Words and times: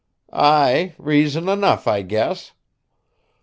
"Ay, 0.33 0.95
reason 0.97 1.47
enough, 1.47 1.87
I 1.87 2.01
guess. 2.01 2.53